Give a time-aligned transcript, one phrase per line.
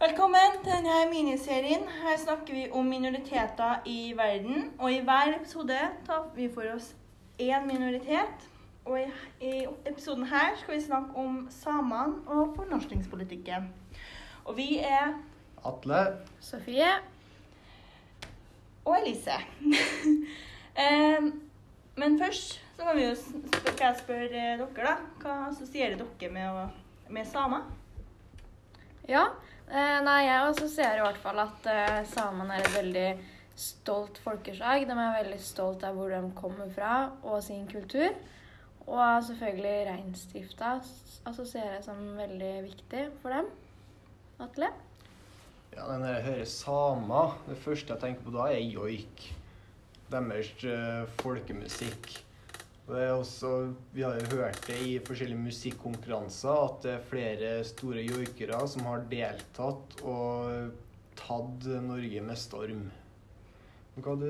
[0.00, 1.84] Velkommen til denne miniserien.
[2.02, 4.72] Her snakker vi om minoriteter i verden.
[4.78, 6.96] Og i hver episode tar vi for oss
[7.38, 8.48] én minoritet.
[8.84, 9.04] Og i,
[9.40, 13.70] i episoden her skal vi snakke om samene og fornorskningspolitikken.
[14.44, 15.14] Og vi er
[15.64, 16.02] Atle.
[16.40, 16.90] Sofie.
[18.84, 19.38] og Elise.
[22.02, 24.98] Men først så kan vi jo skal jeg spørre dere, da.
[25.22, 26.68] Hva assosierer dere med,
[27.10, 27.83] med samer?
[29.08, 29.24] Ja.
[29.68, 33.08] Eh, nei, jeg assosierer i hvert fall at eh, samene er et veldig
[33.56, 34.86] stolt folkeslag.
[34.88, 38.14] De er veldig stolt av hvor de kommer fra og sin kultur.
[38.84, 40.74] Og selvfølgelig reindrifta
[41.24, 43.48] assosierer jeg som veldig viktig for dem.
[44.44, 44.68] Atle?
[45.74, 49.24] Ja, når jeg hører samer, det første jeg tenker på da, er joik.
[50.12, 52.12] Deres eh, folkemusikk.
[52.84, 58.02] Er også, vi har jo hørt det i forskjellige musikkonkurranser at det er flere store
[58.04, 60.68] joikere som har deltatt og
[61.16, 62.84] tatt Norge med storm.
[63.96, 64.28] Hva du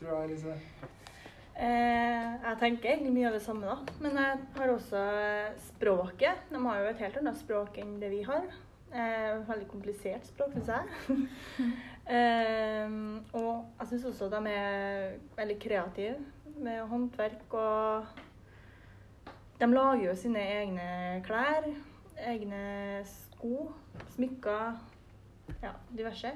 [0.00, 0.58] tror du, Elise?
[1.54, 3.96] Eh, jeg tenker egentlig mye av det samme, da.
[4.02, 6.46] Men jeg har også eh, språket.
[6.50, 8.50] De har jo et helt annet språk enn det vi har.
[8.90, 11.22] Eh, veldig komplisert språk, syns jeg.
[12.18, 12.96] eh,
[13.38, 16.18] og jeg syns også de er veldig kreative
[16.56, 18.04] med håndverk og
[19.60, 20.88] De lager jo sine egne
[21.24, 21.64] klær,
[22.20, 23.70] egne sko,
[24.12, 24.74] smykker,
[25.62, 26.32] ja, diverse.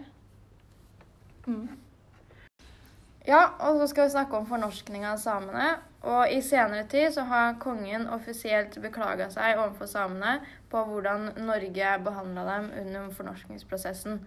[1.46, 1.68] Mm.
[3.26, 5.74] Ja, og så skal vi snakke om fornorskning av samene.
[6.00, 10.38] Og i senere tid så har kongen offisielt beklaga seg overfor samene
[10.72, 14.22] på hvordan Norge behandla dem under fornorskningsprosessen.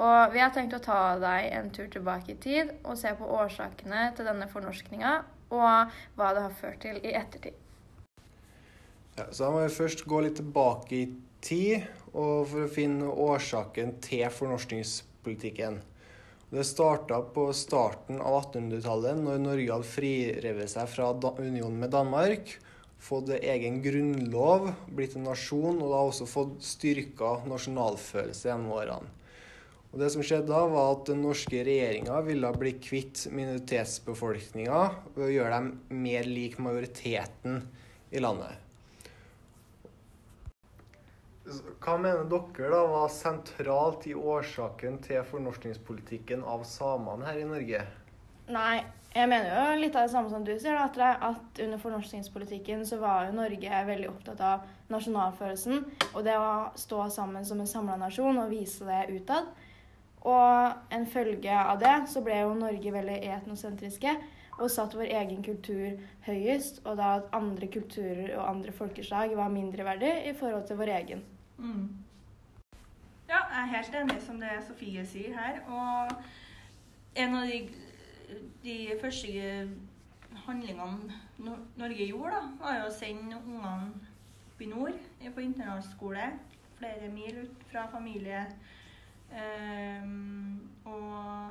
[0.00, 3.26] Og vi har tenkt å ta deg en tur tilbake i tid og se på
[3.36, 5.16] årsakene til denne fornorskninga,
[5.52, 7.56] og hva det har ført til i ettertid.
[9.18, 11.04] Ja, så da må vi først gå litt tilbake i
[11.44, 11.84] tid
[12.14, 15.80] og for å finne årsaken til fornorskningspolitikken.
[16.50, 22.56] Det starta på starten av 1800-tallet, når Norge hadde frirevet seg fra unionen med Danmark.
[23.00, 29.19] Fått egen grunnlov, blitt en nasjon, og da også fått styrka nasjonalfølelse gjennom årene.
[29.90, 34.82] Og Det som skjedde da, var at den norske regjeringa ville bli kvitt minoritetsbefolkninga
[35.16, 35.70] ved å gjøre dem
[36.04, 37.64] mer lik majoriteten
[38.14, 38.54] i landet.
[41.82, 47.80] Hva mener dere da var sentralt i årsaken til fornorskningspolitikken av samene her i Norge?
[48.50, 48.82] Nei,
[49.14, 51.08] jeg mener jo litt av det samme som du sier, da, Atle.
[51.32, 55.82] At under fornorskningspolitikken så var jo Norge veldig opptatt av nasjonalfølelsen.
[56.12, 59.50] Og det å stå sammen som en samla nasjon og vise det utad.
[60.20, 64.12] Og en følge av det så ble jo Norge veldig etnosentriske
[64.60, 66.82] og satt vår egen kultur høyest.
[66.84, 71.24] Og da at andre kulturer og andre folkeslag var mindreverdig i forhold til vår egen.
[71.58, 71.88] Mm.
[73.30, 75.60] Ja, jeg er helt enig som det Sofie sier her.
[75.70, 76.12] Og
[77.14, 77.60] en av de,
[78.64, 79.68] de første
[80.46, 81.20] handlingene
[81.78, 83.92] Norge gjorde, da, var jo å sende ungene
[84.50, 84.98] opp i nord
[85.34, 86.26] på internatskole.
[86.80, 88.44] Flere mil ut fra familie.
[89.32, 91.50] Ehm, og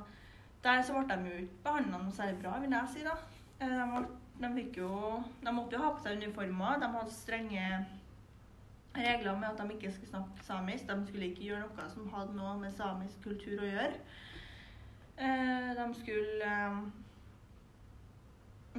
[0.63, 3.05] der så ble de jo ikke behandla noe særlig bra, vil jeg si.
[3.07, 3.15] da.
[3.65, 3.99] Eh,
[4.39, 6.77] De, de, jo, de måtte jo ha på seg uniformer.
[6.79, 7.63] De hadde strenge
[8.95, 10.87] regler med at de ikke skulle snakke samisk.
[10.87, 13.99] De skulle ikke gjøre noe som hadde noe med samisk kultur å gjøre.
[15.19, 16.79] Eh, de skulle eh,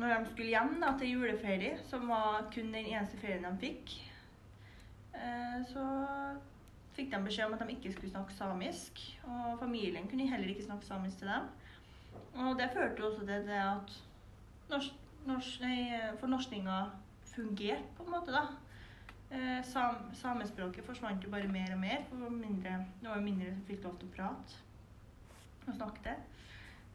[0.01, 3.93] Når de skulle hjem da, til juleferie, som var kun den eneste ferien de fikk,
[5.13, 5.85] eh, så
[6.97, 9.03] fikk de beskjed om at de ikke skulle snakke samisk.
[9.25, 11.51] Og familien kunne heller ikke snakke samisk til dem.
[12.41, 13.95] Og det førte også til det at
[14.71, 15.63] norsk, norsk,
[16.21, 16.81] fornorskninga
[17.35, 18.33] fungerte, på en måte.
[18.33, 18.47] da.
[19.31, 22.03] Eh, sam, samespråket forsvant jo bare mer og mer.
[22.09, 24.59] For mindre, det var jo mindre som fikk lov til å prate
[25.69, 26.17] og snakke det.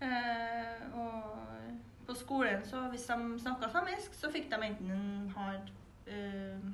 [0.04, 5.72] Eh, og på skolen, så hvis de snakka samisk, så fikk de enten en hard,
[6.12, 6.68] eh,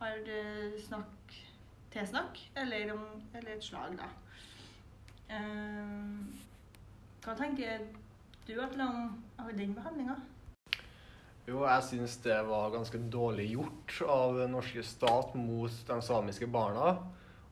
[0.00, 0.28] hard
[0.84, 1.38] snakk,
[1.96, 2.94] tilsnakk, eller,
[3.34, 4.08] eller et slag, da.
[5.32, 6.46] Eh,
[7.24, 7.88] hva tenker
[8.46, 10.14] du Atle, om den behandlinga?
[11.46, 16.48] Jo, jeg syns det var ganske dårlig gjort av den norske stat mot de samiske
[16.50, 16.96] barna.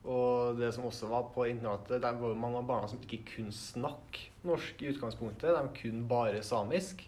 [0.04, 3.22] Og det som også var på internatet, det var jo mange av barna som ikke
[3.36, 5.54] kunne snakke norsk i utgangspunktet.
[5.54, 7.06] De kunne bare samisk.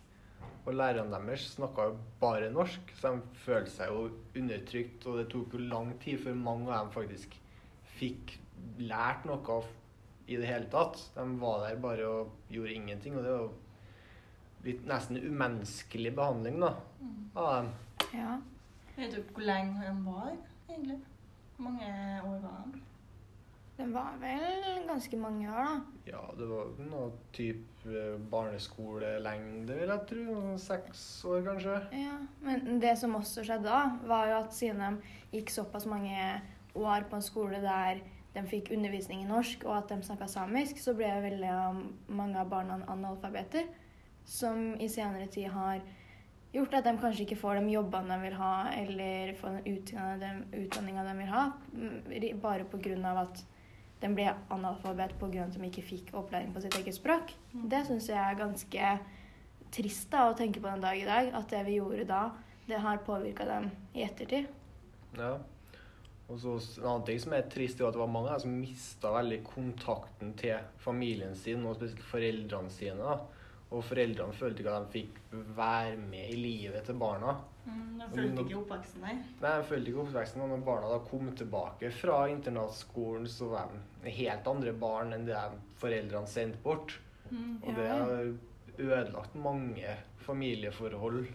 [0.66, 4.08] Og lærerne deres snakka jo bare norsk, så de følte seg jo
[4.40, 5.06] undertrykt.
[5.06, 7.36] Og det tok jo lang tid før mange av dem faktisk
[7.96, 8.34] fikk
[8.82, 9.60] lært noe
[10.26, 10.98] i det hele tatt.
[11.14, 13.14] De var der bare og gjorde ingenting.
[13.14, 13.54] Og det var jo
[14.66, 16.72] litt nesten umenneskelig behandling da,
[17.38, 17.72] av dem.
[18.16, 18.34] Ja.
[18.96, 20.32] Vet du hvor lenge han var,
[20.66, 20.98] egentlig?
[21.54, 21.90] Hvor mange
[22.24, 22.58] år var
[23.76, 23.86] de?
[23.92, 26.02] var vel ganske mange år, da.
[26.08, 28.02] Ja, det var noe type
[28.32, 30.40] barneskolelengde, vil jeg tro.
[30.60, 31.78] Seks år, kanskje.
[31.92, 36.16] Ja, Men det som også skjedde da, var jo at siden de gikk såpass mange
[36.76, 38.02] år på en skole der
[38.36, 41.52] de fikk undervisning i norsk, og at de snakka samisk, så ble veldig
[42.12, 43.68] mange av barna analfabeter.
[44.26, 45.80] Som i senere tid har
[46.52, 49.60] gjort at de kanskje ikke får de jobbene de vil ha, eller får
[50.20, 51.44] den utdanninga de vil ha,
[52.42, 53.14] bare pga.
[53.22, 53.44] at
[54.00, 55.46] de ble analfabet pga.
[55.46, 57.32] at de ikke fikk opplæring på sitt eget språk.
[57.52, 57.68] Mm.
[57.72, 58.90] Det syns jeg er ganske
[59.72, 61.32] trist da, å tenke på den dag i dag.
[61.34, 62.22] At det vi gjorde da,
[62.68, 64.48] det har påvirka dem i ettertid.
[65.16, 65.36] Ja.
[66.26, 69.12] Og så En annen ting som er trist, er at det var mange som mista
[69.14, 72.98] veldig kontakten til familien sin, og spesielt foreldrene sine.
[72.98, 73.18] da.
[73.70, 75.20] Og foreldrene følte ikke at de fikk
[75.56, 77.36] være med i livet til barna.
[77.66, 79.14] Mm, de følte ikke oppveksten, nei.
[79.42, 80.42] Nei, de ikke oppveksten.
[80.44, 83.72] Og når barna da kom tilbake fra internatskolen, så var
[84.04, 85.40] de helt andre barn enn det
[85.80, 86.94] foreldrene sendte bort.
[87.30, 87.56] Mm.
[87.64, 88.12] Og det har
[88.78, 89.96] ødelagt mange
[90.26, 91.26] familieforhold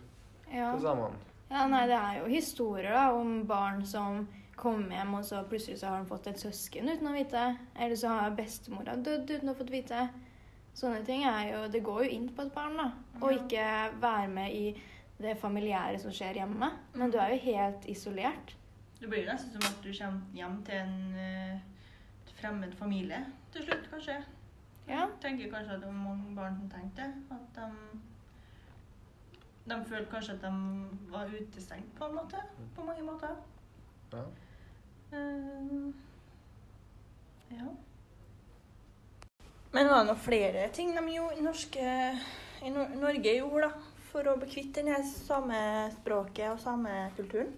[0.53, 0.71] Ja.
[0.75, 1.13] til sammen.
[1.51, 5.79] ja, nei, det er jo historier da, om barn som kommer hjem, og så plutselig
[5.79, 7.57] så har de fått et søsken uten å vite.
[7.75, 10.09] Eller så har bestemora dødd uten å ha fått vite.
[10.75, 12.91] Sånne ting er jo Det går jo inn på et barn, da.
[13.19, 13.37] Å Ja.
[13.37, 14.75] ikke være med i
[15.21, 16.71] det familiære som skjer hjemme.
[16.93, 18.55] Men du er jo helt isolert.
[18.99, 21.59] Det blir nesten som at du kommer hjem til en uh,
[22.41, 24.19] fremmed familie til slutt, kanskje.
[24.87, 24.93] Ja.
[24.93, 27.13] Jeg tenker kanskje at det var mange barn som tenkte det.
[27.31, 27.99] At de,
[29.69, 30.51] de følte kanskje at de
[31.11, 32.43] var utestengt på en måte.
[32.75, 33.35] På mange måter.
[34.13, 34.25] Ja.
[35.13, 35.93] Uh,
[37.51, 37.71] ja.
[39.71, 41.91] Men var det noen flere ting de gjorde, norske,
[42.61, 47.53] i Nor Norge gjorde da, for å bli kvitt denne samespråket og samekulturen?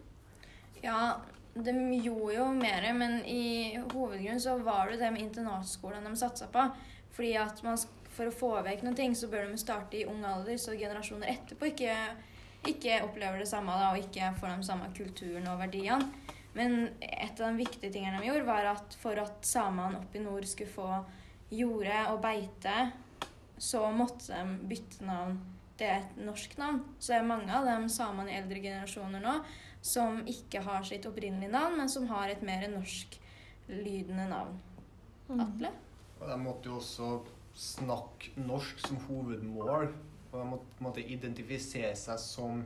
[0.84, 1.18] Ja,
[1.54, 6.50] de gjorde jo mer, men i hovedgrunn så var det det med internatskolene de satsa
[6.54, 6.68] på.
[7.14, 7.78] Fordi at man,
[8.14, 11.30] for å få vekk noen ting, så bør de starte i ung alder, så generasjoner
[11.36, 11.98] etterpå ikke,
[12.70, 16.10] ikke opplever det samme da, og ikke får den samme kulturen og verdiene.
[16.54, 20.26] Men et av de viktige tingene de gjorde, var at for at samene oppe i
[20.26, 20.90] nord skulle få
[21.54, 22.76] jorde og beite,
[23.62, 25.38] så måtte de bytte navn
[25.80, 26.82] til et norsk navn.
[27.00, 29.38] Så det er mange av de samene i eldre generasjoner nå
[29.84, 34.56] som ikke har sitt opprinnelige navn, men som har et mer norsklydende navn.
[35.34, 35.74] Atle?
[36.22, 37.10] Og de måtte jo også
[37.58, 39.92] snakke norsk som hovedmål.
[40.32, 42.64] Og de måtte måtte identifisere seg som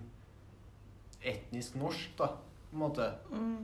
[1.27, 2.30] etnisk norsk, da,
[2.69, 3.07] på en måte.
[3.33, 3.57] Mm.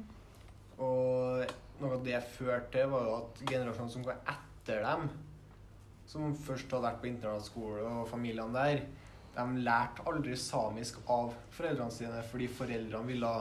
[0.84, 5.08] Og noe av det jeg førte til, var jo at generasjonen som går etter dem,
[6.10, 8.84] som først hadde vært på internatskole og familiene der,
[9.36, 13.32] de lærte aldri samisk av foreldrene sine fordi foreldrene ville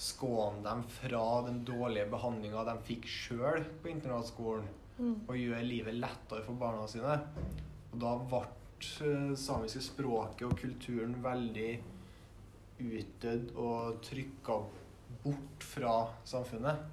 [0.00, 4.68] skåne dem fra den dårlige behandlinga de fikk sjøl på internatskolen,
[5.00, 5.14] Mm.
[5.28, 7.14] og gjøre livet lettere for barna sine.
[7.92, 8.40] Og da ble
[9.06, 11.70] eh, samiske språket og kulturen veldig
[12.84, 14.58] utdødd og trykka
[15.24, 15.94] bort fra
[16.28, 16.84] samfunnet.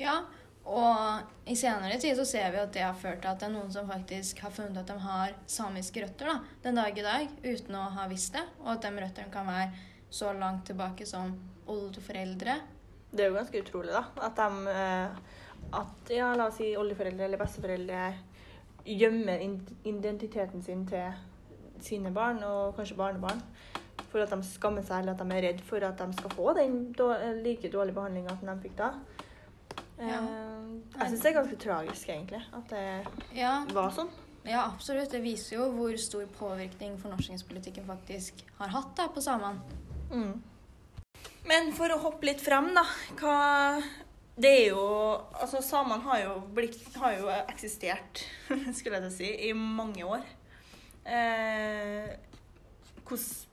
[0.00, 0.22] Ja,
[0.62, 3.54] og i senere tid så ser vi at det har ført til at det er
[3.56, 7.32] noen som faktisk har funnet at de har samiske røtter da, den dag i dag,
[7.42, 11.32] uten å ha visst det, og at de røttene kan være så langt tilbake som
[11.72, 12.58] oldeforeldre.
[13.12, 14.04] Det er jo ganske utrolig, da.
[14.24, 15.40] At de eh,
[15.72, 18.00] At, ja, la oss si oldeforeldre eller besteforeldre
[18.84, 19.40] gjemmer
[19.86, 21.12] identiteten sin til
[21.82, 23.40] sine barn, og kanskje barnebarn,
[24.10, 26.54] for at de skammer seg, eller at de er redd for at de skal få
[26.58, 26.80] den
[27.44, 28.90] like dårlige behandlinga som de fikk da.
[30.02, 30.20] Eh, Ja.
[30.98, 34.10] Jeg syns det er ganske tragisk, egentlig, at det Ja, var sånn.
[34.44, 35.10] ja, absolutt.
[35.10, 39.60] Det viser jo hvor stor påvirkning fornorskingspolitikken faktisk har hatt da, på samene.
[40.12, 40.42] Mm.
[41.46, 42.84] Men for å hoppe litt frem, da.
[43.18, 43.82] Hva
[44.38, 44.82] Det er jo
[45.40, 48.22] Altså, samene har jo blitt Har jo eksistert,
[48.76, 50.22] skulle jeg til å si, i mange år.
[51.04, 52.12] Eh,
[53.04, 53.48] hvordan,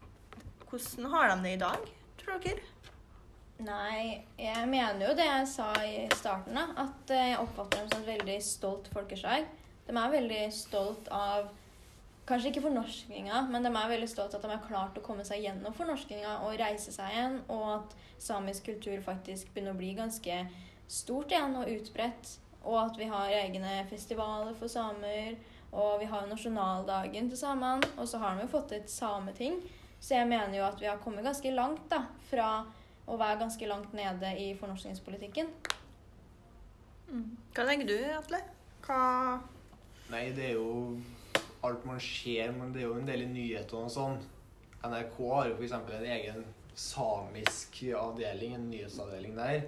[0.70, 1.90] hvordan har de det i dag,
[2.22, 2.62] tror dere?
[3.60, 6.70] Nei, jeg mener jo det jeg sa i starten, da.
[6.80, 9.50] At eh, jeg oppfatter dem som et veldig stolt folkeslag.
[9.88, 11.50] De er veldig stolt av
[12.30, 15.42] Kanskje ikke fornorskinga, men de er veldig stolt at de har klart å komme seg
[15.42, 20.36] gjennom fornorskinga og reise seg igjen, og at samisk kultur faktisk begynner å bli ganske
[20.86, 22.36] stort igjen og utbredt.
[22.62, 25.40] Og at vi har egne festivaler for samer,
[25.74, 29.58] og vi har nasjonaldagen til samene, og så har de jo fått et sameting.
[29.98, 32.52] Så jeg mener jo at vi har kommet ganske langt da, fra
[33.10, 35.50] å være ganske langt nede i fornorskningspolitikken.
[37.10, 38.44] Hva tenker du, Atle?
[38.86, 39.00] Hva
[40.10, 40.98] Nei, det er jo
[41.66, 44.16] alt man ser, men det er jo en del i nyhetene og sånn.
[44.86, 45.76] NRK har jo f.eks.
[45.76, 46.48] en egen
[46.80, 49.68] samisk avdeling, en nyhetsavdeling der.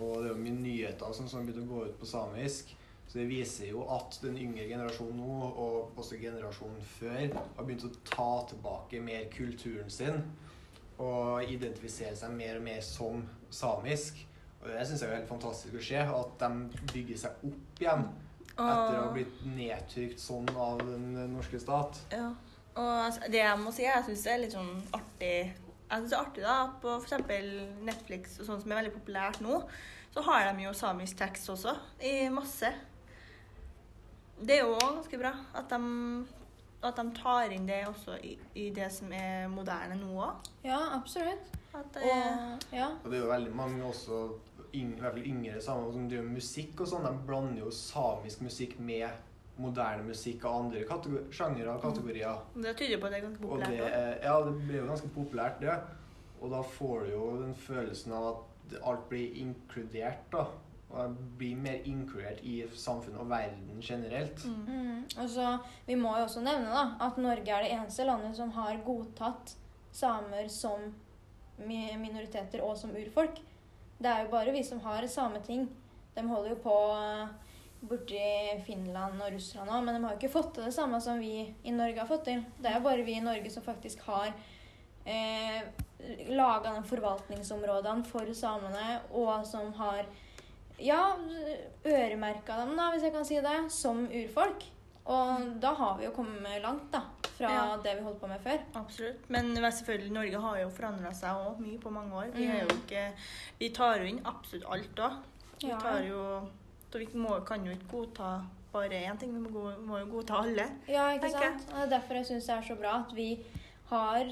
[0.00, 2.72] Og det er jo mye nyheter som som begynt å gå ut på samisk.
[3.06, 7.86] Så det viser jo at den yngre generasjonen nå, og også generasjonen før, har begynt
[7.86, 10.24] å ta tilbake mer kulturen sin.
[11.02, 14.22] Og identifisere seg mer og mer som samisk.
[14.62, 16.00] Og det syns jeg er helt fantastisk å se.
[16.20, 18.06] At de bygger seg opp igjen
[18.56, 22.00] etter å ha blitt nedtrykt sånn av den norske stat.
[22.14, 22.30] Ja.
[22.76, 26.10] Og altså, det jeg må si, jeg syns det er litt sånn artig Jeg synes
[26.10, 27.46] det er artig da, På f.eks.
[27.86, 29.62] Netflix, og sånn som er veldig populært nå,
[30.12, 31.76] så har de jo samisk tekst også.
[32.04, 32.72] I masse.
[34.36, 35.80] Det er jo ganske bra at de,
[36.88, 40.50] at de tar inn det også i, i det som er moderne nå òg.
[40.64, 41.52] Ja, absolutt.
[41.76, 42.88] At det Og ja.
[43.04, 44.20] Og det er jo veldig mange også,
[44.74, 47.04] yng, i hvert fall yngre samer som driver med musikk og sånn.
[47.08, 49.08] De blander jo samisk musikk med
[49.58, 50.82] moderne musikk og andre
[51.32, 52.42] sjangere og kategorier.
[52.54, 53.92] Det tyder på at det er ganske Og det, populært.
[53.92, 55.76] er- ja, det blir jo ganske populært, det.
[56.42, 60.44] Og da får du jo den følelsen av at alt blir inkludert, da.
[60.86, 64.44] Og blir mer inkludert i samfunnet og verden generelt.
[64.44, 64.66] Mm.
[64.66, 65.00] Mm.
[65.18, 68.52] Og så, Vi må jo også nevne da, at Norge er det eneste landet som
[68.54, 69.56] har godtatt
[69.96, 70.92] samer som
[71.66, 73.40] minoriteter og som urfolk.
[73.98, 75.66] Det er jo bare vi som har sameting.
[76.14, 77.28] De holder jo på eh,
[77.80, 78.20] borti
[78.66, 81.46] Finland og Russland òg, men de har jo ikke fått til det samme som vi
[81.46, 82.44] i Norge har fått til.
[82.60, 84.30] Det er jo bare vi i Norge som faktisk har
[85.08, 85.64] eh,
[86.28, 90.04] laga de forvaltningsområdene for samene, og som har
[90.78, 91.16] ja,
[91.86, 94.64] øremerka dem, da, hvis jeg kan si det, som urfolk.
[95.06, 97.00] Og da har vi jo kommet langt, da,
[97.36, 97.76] fra Ja.
[97.82, 98.58] det vi holdt på med før.
[98.74, 99.28] Absolutt.
[99.30, 102.26] Men selvfølgelig, Norge har jo forandra seg også mye på mange år.
[102.34, 102.82] Vi, jo Mm.
[102.82, 103.12] ikke,
[103.60, 105.10] vi tar jo inn absolutt alt da.
[105.62, 105.78] Vi Ja.
[105.78, 106.48] tar jo
[106.92, 108.42] Så vi må, kan jo ikke godta
[108.72, 110.66] bare én ting, vi må, må jo godta alle.
[110.88, 111.68] Ja, ikke Tenker sant?
[111.72, 113.38] Og det er derfor jeg syns det er så bra at vi
[113.90, 114.24] har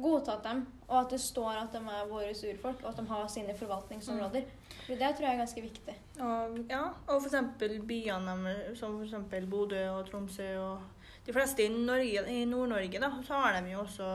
[0.00, 3.28] godtatt dem, og at det står at de er våre urfolk, og at de har
[3.28, 4.44] sine forvaltningsområder.
[4.86, 5.94] For det tror jeg er ganske viktig.
[6.20, 10.80] Og, ja, og eksempel byene deres, som eksempel Bodø og Tromsø og
[11.26, 14.08] de fleste i, Norge, i Nord-Norge, da, så har de jo også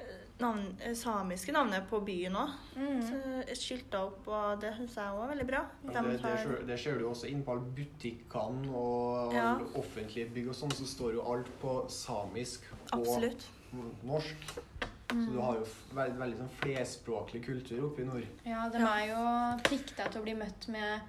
[0.00, 2.56] eh, navn, eh, samiske navnet på byen òg.
[2.74, 3.44] Mm.
[3.54, 5.62] Skilta opp, og det syns jeg òg er veldig bra.
[5.86, 9.52] Ja, det, det, ser, det ser du også inn på alle butikkene og Ja.
[9.78, 13.46] offentlige bygg og sånn, så står jo alt på samisk og Absolutt.
[14.02, 14.58] norsk.
[15.14, 18.26] Så du har jo veldig, veldig sånn flerspråklig kultur oppe i nord.
[18.44, 18.94] Ja, de Ja.
[18.98, 21.00] er jo plikta til å bli møtt med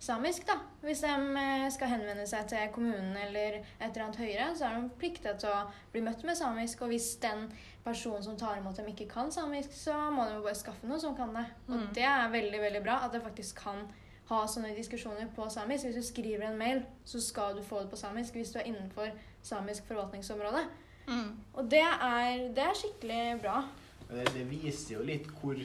[0.00, 0.54] samisk, da.
[0.82, 4.80] Hvis de eh, skal henvende seg til kommunen eller et eller annet høyere, så er
[4.80, 6.82] de plikta til å bli møtt med samisk.
[6.82, 7.48] Og hvis den
[7.84, 11.16] personen som tar imot dem, ikke kan samisk, så må de bare skaffe noen som
[11.16, 11.46] kan det.
[11.68, 11.92] Og Mm.
[11.94, 13.88] det er veldig, veldig bra at de faktisk kan
[14.28, 15.84] ha sånne diskusjoner på samisk.
[15.86, 18.64] Hvis du skriver en mail, så skal du få det på samisk hvis du er
[18.64, 19.10] innenfor
[19.42, 20.66] samisk forvaltningsområde.
[21.08, 21.30] Mm.
[21.58, 23.62] Og det er, det er skikkelig bra.
[24.08, 25.58] Det, det viser jo litt hvor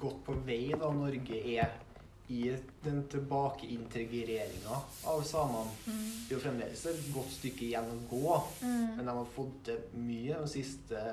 [0.00, 1.76] godt på vei da Norge er
[2.28, 2.42] i
[2.84, 4.78] den tilbakeintegreringa
[5.08, 5.70] av samene.
[5.86, 6.00] Mm.
[6.26, 8.96] Det er jo fremdeles et godt stykke igjen å gå, Mm.
[8.98, 11.04] men de har fått til mye de siste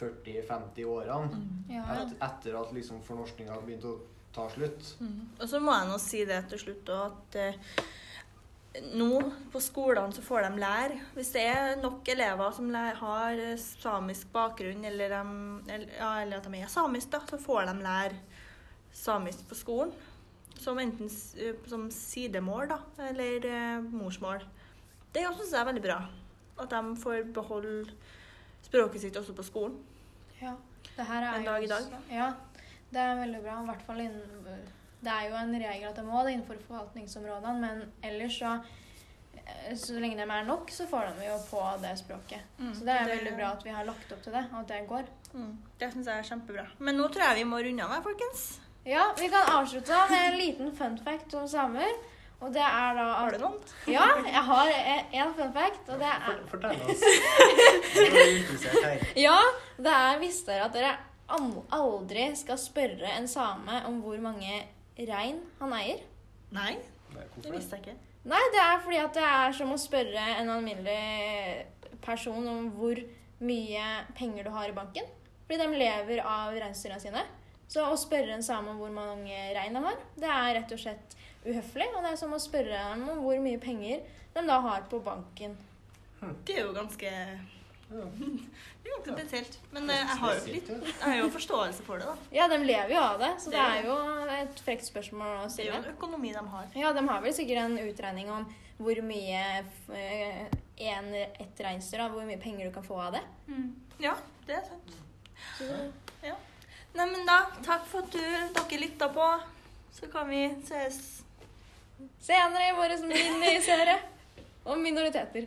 [0.00, 1.42] 40-50 årene.
[1.70, 1.84] Ja.
[2.02, 3.96] Et, etter at liksom fornorskninga har begynt å
[4.34, 4.94] ta slutt.
[5.00, 5.18] Mm.
[5.38, 7.84] Og så må jeg nå si det til slutt òg, at eh,
[8.80, 9.18] nå
[9.52, 14.30] på skolene så får de lære Hvis det er nok elever som har eh, samisk
[14.32, 18.16] bakgrunn, eller, de, eller, at de er samisk, da, så får de lære
[18.92, 19.92] samisk på skolen.
[20.56, 24.44] Som enten eh, som sidemål, da, eller eh, morsmål.
[25.12, 26.00] Det syns jeg er veldig bra.
[26.62, 27.92] At de får beholde
[28.64, 29.80] språket sitt også på skolen.
[30.40, 30.56] Ja.
[30.92, 31.92] Det her er En dag i dag.
[32.10, 32.32] Ja,
[32.92, 33.60] det er veldig bra.
[33.60, 34.72] I hvert fall innen
[35.02, 38.52] Det er jo en regel at de må det innenfor forvaltningsområdene, men ellers så
[39.34, 42.40] eh, Så lenge de er nok, så får de jo på det språket.
[42.58, 42.74] Mm.
[42.74, 44.68] Så det er Det- veldig bra at vi har lagt opp til det, og at
[44.68, 45.04] det går.
[45.34, 45.58] Mm.
[45.78, 46.66] Det syns jeg er kjempebra.
[46.78, 48.60] Men nå tror jeg vi må runde av, folkens.
[48.86, 51.92] Ja, vi kan avslutte med en liten fun fact om samer.
[52.42, 53.58] Og det er da Har du noen?
[53.86, 54.66] Ja, jeg har
[55.12, 57.02] en fun fact, og det er fortell oss.
[59.26, 59.38] Ja,
[59.78, 60.96] det er visste dere at dere
[61.72, 64.64] aldri skal spørre en same om hvor mange
[64.98, 66.02] rein han eier?
[66.52, 66.76] Nei,
[67.12, 67.96] Nei, det visste jeg ikke.
[68.28, 71.66] Nei, det er fordi at det er som å spørre en alminnelig
[72.04, 73.00] person om hvor
[73.42, 73.86] mye
[74.18, 75.08] penger du har i banken.
[75.46, 77.24] Fordi de lever av reinsdyra sine.
[77.72, 80.80] Så å spørre en same om hvor mange rein de har, det er rett og
[80.80, 81.88] slett uhøflig.
[81.96, 84.04] Og det er som å spørre dem om hvor mye penger
[84.36, 85.56] de da har på banken.
[86.46, 87.10] Det er jo ganske
[87.92, 88.06] Ja.
[88.82, 89.58] Det er ganske.
[89.70, 92.30] Men eh, jeg har, jo litt, jeg har jo forståelse for det, da.
[92.34, 93.96] Ja, de lever jo av det, så det er jo
[94.34, 96.66] et frekt spørsmål å Det er jo en økonomi de har.
[96.78, 98.48] Ja, de har vel sikkert en utregning om
[98.82, 99.42] hvor mye
[99.94, 100.42] eh,
[100.90, 103.22] en, et reinsdyr Hvor mye penger du kan få av det.
[104.02, 104.16] Ja,
[104.48, 104.96] det er sant.
[106.24, 106.34] Ja.
[106.96, 108.20] Nei, men da, takk for at du,
[108.58, 109.28] dere lytta på.
[109.92, 111.22] så kan vi ses
[112.20, 113.98] senere i vår miniserie
[114.64, 115.46] om minoriteter.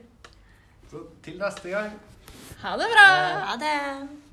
[0.91, 1.95] Så til neste gang.
[2.61, 3.09] Ha det bra!
[3.45, 4.24] Ha det.